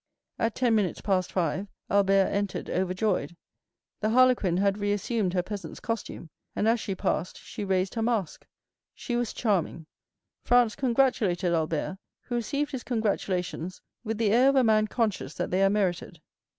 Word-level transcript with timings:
At 0.39 0.55
ten 0.55 0.73
minutes 0.73 0.99
past 0.99 1.31
five 1.31 1.67
Albert 1.87 2.29
entered 2.31 2.71
overjoyed. 2.71 3.37
The 3.99 4.09
harlequin 4.09 4.57
had 4.57 4.79
reassumed 4.79 5.33
her 5.35 5.43
peasant's 5.43 5.79
costume, 5.79 6.31
and 6.55 6.67
as 6.67 6.79
she 6.79 6.95
passed 6.95 7.37
she 7.37 7.63
raised 7.63 7.93
her 7.93 8.01
mask. 8.01 8.47
She 8.95 9.15
was 9.15 9.31
charming. 9.31 9.85
Franz 10.43 10.75
congratulated 10.75 11.53
Albert, 11.53 11.99
who 12.23 12.33
received 12.33 12.71
his 12.71 12.81
congratulations 12.83 13.79
with 14.03 14.17
the 14.17 14.31
air 14.31 14.49
of 14.49 14.55
a 14.55 14.63
man 14.63 14.87
conscious 14.87 15.35
that 15.35 15.51
they 15.51 15.63
are 15.63 15.69
merited. 15.69 16.19